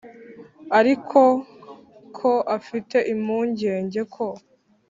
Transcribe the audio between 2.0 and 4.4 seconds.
ko afite impungenge ko